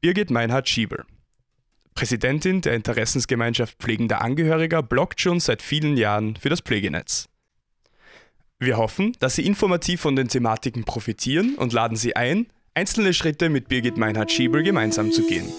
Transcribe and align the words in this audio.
Birgit 0.00 0.30
Meinhard-Schiebel. 0.30 1.04
Präsidentin 1.94 2.60
der 2.60 2.74
Interessensgemeinschaft 2.74 3.78
Pflegender 3.78 4.20
Angehöriger 4.20 4.82
bloggt 4.82 5.20
schon 5.20 5.40
seit 5.40 5.62
vielen 5.62 5.96
Jahren 5.96 6.36
für 6.36 6.50
das 6.50 6.60
Pflegenetz. 6.60 7.28
Wir 8.58 8.76
hoffen, 8.76 9.16
dass 9.20 9.36
Sie 9.36 9.46
informativ 9.46 10.02
von 10.02 10.14
den 10.14 10.28
Thematiken 10.28 10.84
profitieren 10.84 11.54
und 11.54 11.72
laden 11.72 11.96
Sie 11.96 12.14
ein, 12.14 12.46
einzelne 12.74 13.14
Schritte 13.14 13.48
mit 13.48 13.68
Birgit 13.68 13.96
Meinhard-Schiebel 13.96 14.62
gemeinsam 14.62 15.12
zu 15.12 15.26
gehen. 15.26 15.50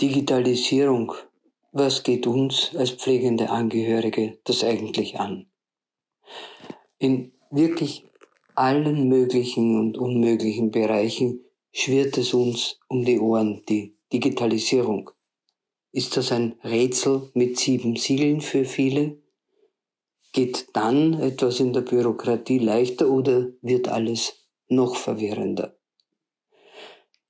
Digitalisierung. 0.00 1.14
Was 1.72 2.04
geht 2.04 2.28
uns 2.28 2.70
als 2.76 2.90
pflegende 2.90 3.50
Angehörige 3.50 4.38
das 4.44 4.62
eigentlich 4.62 5.18
an? 5.18 5.46
In 6.98 7.32
wirklich 7.50 8.04
allen 8.54 9.08
möglichen 9.08 9.78
und 9.78 9.98
unmöglichen 9.98 10.70
Bereichen 10.70 11.44
schwirrt 11.72 12.18
es 12.18 12.34
uns 12.34 12.78
um 12.88 13.04
die 13.04 13.18
Ohren, 13.18 13.62
die 13.68 13.96
Digitalisierung. 14.12 15.10
Ist 15.92 16.16
das 16.16 16.32
ein 16.32 16.54
Rätsel 16.62 17.30
mit 17.34 17.58
sieben 17.58 17.96
Siegeln 17.96 18.40
für 18.40 18.64
viele? 18.64 19.18
Geht 20.32 20.68
dann 20.72 21.14
etwas 21.20 21.60
in 21.60 21.72
der 21.72 21.82
Bürokratie 21.82 22.58
leichter 22.58 23.10
oder 23.10 23.48
wird 23.60 23.88
alles 23.88 24.46
noch 24.68 24.96
verwirrender? 24.96 25.76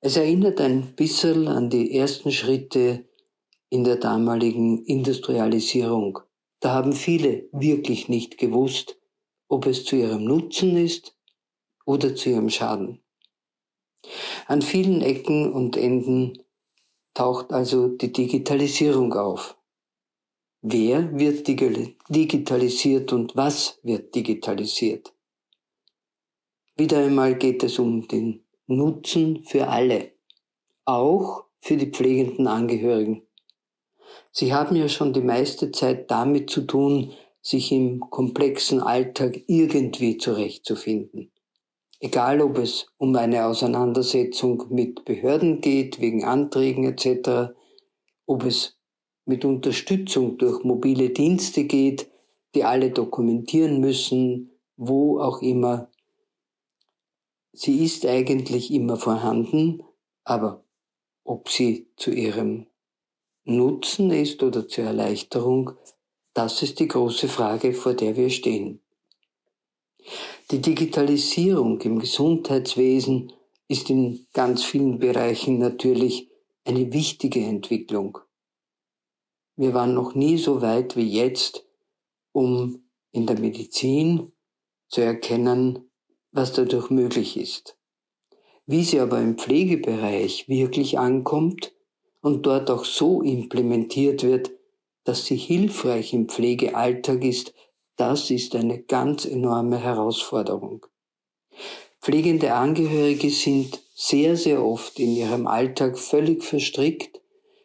Es 0.00 0.16
erinnert 0.16 0.60
ein 0.60 0.94
bisschen 0.94 1.48
an 1.48 1.70
die 1.70 1.96
ersten 1.96 2.30
Schritte 2.30 3.06
in 3.70 3.84
der 3.84 3.96
damaligen 3.96 4.84
Industrialisierung. 4.84 6.18
Da 6.60 6.72
haben 6.72 6.92
viele 6.92 7.48
wirklich 7.52 8.08
nicht 8.08 8.38
gewusst, 8.38 8.98
ob 9.48 9.66
es 9.66 9.84
zu 9.84 9.96
ihrem 9.96 10.24
Nutzen 10.24 10.76
ist 10.76 11.13
oder 11.84 12.14
zu 12.14 12.30
ihrem 12.30 12.50
Schaden. 12.50 13.00
An 14.46 14.62
vielen 14.62 15.00
Ecken 15.00 15.52
und 15.52 15.76
Enden 15.76 16.42
taucht 17.14 17.52
also 17.52 17.88
die 17.88 18.12
Digitalisierung 18.12 19.12
auf. 19.14 19.56
Wer 20.60 21.18
wird 21.18 21.46
digitalisiert 21.46 23.12
und 23.12 23.36
was 23.36 23.78
wird 23.82 24.14
digitalisiert? 24.14 25.12
Wieder 26.76 26.98
einmal 26.98 27.36
geht 27.36 27.62
es 27.62 27.78
um 27.78 28.08
den 28.08 28.44
Nutzen 28.66 29.44
für 29.44 29.68
alle, 29.68 30.12
auch 30.86 31.44
für 31.60 31.76
die 31.76 31.90
pflegenden 31.90 32.46
Angehörigen. 32.46 33.26
Sie 34.32 34.52
haben 34.52 34.74
ja 34.74 34.88
schon 34.88 35.12
die 35.12 35.20
meiste 35.20 35.70
Zeit 35.70 36.10
damit 36.10 36.50
zu 36.50 36.62
tun, 36.62 37.12
sich 37.40 37.70
im 37.70 38.00
komplexen 38.00 38.80
Alltag 38.80 39.42
irgendwie 39.46 40.16
zurechtzufinden. 40.16 41.30
Egal 42.00 42.40
ob 42.40 42.58
es 42.58 42.86
um 42.98 43.14
eine 43.16 43.46
Auseinandersetzung 43.46 44.66
mit 44.70 45.04
Behörden 45.04 45.60
geht, 45.60 46.00
wegen 46.00 46.24
Anträgen 46.24 46.84
etc., 46.84 47.54
ob 48.26 48.44
es 48.44 48.76
mit 49.24 49.44
Unterstützung 49.44 50.38
durch 50.38 50.64
mobile 50.64 51.10
Dienste 51.10 51.64
geht, 51.64 52.10
die 52.54 52.64
alle 52.64 52.90
dokumentieren 52.90 53.80
müssen, 53.80 54.50
wo 54.76 55.20
auch 55.20 55.40
immer 55.40 55.88
Sie 57.56 57.84
ist 57.84 58.04
eigentlich 58.04 58.72
immer 58.72 58.96
vorhanden, 58.96 59.84
aber 60.24 60.64
ob 61.22 61.48
sie 61.48 61.86
zu 61.96 62.10
ihrem 62.10 62.66
Nutzen 63.44 64.10
ist 64.10 64.42
oder 64.42 64.66
zur 64.66 64.84
Erleichterung, 64.84 65.70
das 66.32 66.62
ist 66.62 66.80
die 66.80 66.88
große 66.88 67.28
Frage, 67.28 67.72
vor 67.72 67.94
der 67.94 68.16
wir 68.16 68.28
stehen. 68.30 68.80
Die 70.50 70.60
Digitalisierung 70.60 71.80
im 71.80 71.98
Gesundheitswesen 71.98 73.32
ist 73.66 73.88
in 73.88 74.26
ganz 74.34 74.62
vielen 74.62 74.98
Bereichen 74.98 75.58
natürlich 75.58 76.28
eine 76.64 76.92
wichtige 76.92 77.40
Entwicklung. 77.40 78.18
Wir 79.56 79.72
waren 79.72 79.94
noch 79.94 80.14
nie 80.14 80.36
so 80.36 80.60
weit 80.60 80.96
wie 80.96 81.08
jetzt, 81.08 81.64
um 82.32 82.84
in 83.10 83.26
der 83.26 83.38
Medizin 83.38 84.32
zu 84.88 85.00
erkennen, 85.00 85.90
was 86.30 86.52
dadurch 86.52 86.90
möglich 86.90 87.38
ist. 87.38 87.78
Wie 88.66 88.84
sie 88.84 89.00
aber 89.00 89.20
im 89.20 89.38
Pflegebereich 89.38 90.46
wirklich 90.48 90.98
ankommt 90.98 91.72
und 92.20 92.44
dort 92.44 92.70
auch 92.70 92.84
so 92.84 93.22
implementiert 93.22 94.22
wird, 94.22 94.50
dass 95.04 95.24
sie 95.24 95.36
hilfreich 95.36 96.12
im 96.12 96.28
Pflegealltag 96.28 97.24
ist, 97.24 97.54
das 97.96 98.30
ist 98.30 98.54
eine 98.54 98.82
ganz 98.82 99.24
enorme 99.24 99.78
Herausforderung. 99.78 100.86
Pflegende 102.00 102.54
Angehörige 102.54 103.30
sind 103.30 103.80
sehr, 103.94 104.36
sehr 104.36 104.64
oft 104.64 104.98
in 104.98 105.14
ihrem 105.14 105.46
Alltag 105.46 105.98
völlig 105.98 106.44
verstrickt. 106.44 107.20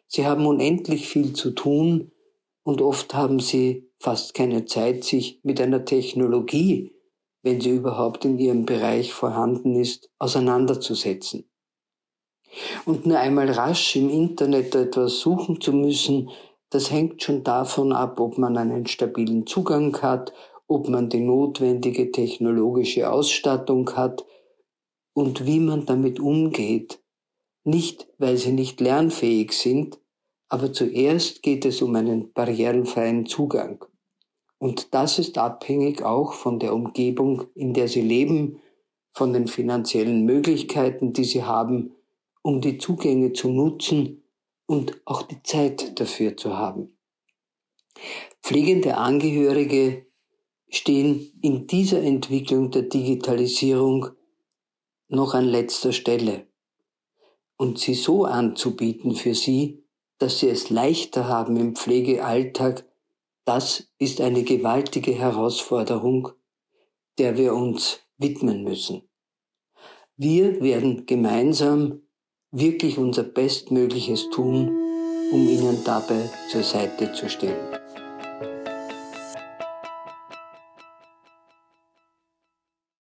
Sie 0.06 0.26
haben 0.26 0.46
unendlich 0.46 1.08
viel 1.08 1.32
zu 1.34 1.50
tun 1.50 2.12
und 2.62 2.80
oft 2.80 3.14
haben 3.14 3.40
sie 3.40 3.90
fast 3.98 4.34
keine 4.34 4.64
Zeit, 4.64 5.04
sich 5.04 5.40
mit 5.42 5.60
einer 5.60 5.84
Technologie 5.84 6.92
wenn 7.42 7.60
sie 7.60 7.70
überhaupt 7.70 8.24
in 8.24 8.38
ihrem 8.38 8.66
Bereich 8.66 9.12
vorhanden 9.12 9.74
ist, 9.76 10.10
auseinanderzusetzen. 10.18 11.48
Und 12.84 13.06
nur 13.06 13.18
einmal 13.18 13.50
rasch 13.50 13.96
im 13.96 14.10
Internet 14.10 14.74
etwas 14.74 15.20
suchen 15.20 15.60
zu 15.60 15.72
müssen, 15.72 16.30
das 16.70 16.90
hängt 16.90 17.22
schon 17.22 17.42
davon 17.42 17.92
ab, 17.92 18.20
ob 18.20 18.38
man 18.38 18.56
einen 18.56 18.86
stabilen 18.86 19.46
Zugang 19.46 19.96
hat, 20.00 20.32
ob 20.68 20.88
man 20.88 21.08
die 21.08 21.20
notwendige 21.20 22.12
technologische 22.12 23.10
Ausstattung 23.10 23.90
hat 23.96 24.24
und 25.12 25.46
wie 25.46 25.58
man 25.58 25.84
damit 25.84 26.20
umgeht. 26.20 27.02
Nicht, 27.64 28.06
weil 28.18 28.36
sie 28.36 28.52
nicht 28.52 28.80
lernfähig 28.80 29.52
sind, 29.52 29.98
aber 30.48 30.72
zuerst 30.72 31.42
geht 31.42 31.64
es 31.64 31.82
um 31.82 31.94
einen 31.96 32.32
barrierenfreien 32.32 33.26
Zugang. 33.26 33.84
Und 34.58 34.94
das 34.94 35.18
ist 35.18 35.38
abhängig 35.38 36.02
auch 36.02 36.34
von 36.34 36.58
der 36.58 36.74
Umgebung, 36.74 37.44
in 37.54 37.74
der 37.74 37.88
sie 37.88 38.02
leben, 38.02 38.60
von 39.12 39.32
den 39.32 39.48
finanziellen 39.48 40.24
Möglichkeiten, 40.24 41.12
die 41.12 41.24
sie 41.24 41.42
haben, 41.42 41.92
um 42.42 42.60
die 42.60 42.78
Zugänge 42.78 43.32
zu 43.32 43.48
nutzen 43.48 44.19
und 44.70 45.00
auch 45.04 45.22
die 45.22 45.42
Zeit 45.42 45.98
dafür 45.98 46.36
zu 46.36 46.56
haben. 46.56 46.96
Pflegende 48.40 48.98
Angehörige 48.98 50.06
stehen 50.68 51.32
in 51.42 51.66
dieser 51.66 52.00
Entwicklung 52.00 52.70
der 52.70 52.82
Digitalisierung 52.82 54.10
noch 55.08 55.34
an 55.34 55.46
letzter 55.46 55.92
Stelle. 55.92 56.46
Und 57.56 57.80
sie 57.80 57.94
so 57.94 58.26
anzubieten 58.26 59.16
für 59.16 59.34
sie, 59.34 59.82
dass 60.18 60.38
sie 60.38 60.48
es 60.48 60.70
leichter 60.70 61.26
haben 61.26 61.56
im 61.56 61.74
Pflegealltag, 61.74 62.84
das 63.44 63.90
ist 63.98 64.20
eine 64.20 64.44
gewaltige 64.44 65.14
Herausforderung, 65.18 66.28
der 67.18 67.36
wir 67.36 67.54
uns 67.54 68.02
widmen 68.18 68.62
müssen. 68.62 69.02
Wir 70.16 70.60
werden 70.60 71.06
gemeinsam 71.06 72.02
wirklich 72.52 72.98
unser 72.98 73.22
Bestmögliches 73.22 74.28
tun, 74.30 74.68
um 75.32 75.48
Ihnen 75.48 75.84
dabei 75.84 76.28
zur 76.50 76.62
Seite 76.62 77.12
zu 77.12 77.28
stehen. 77.28 77.56